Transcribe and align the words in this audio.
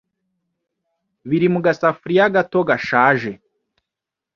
biri 1.29 1.47
mu 1.53 1.59
gasafuriya 1.65 2.25
gato 2.35 2.59
gashaje 2.69 3.31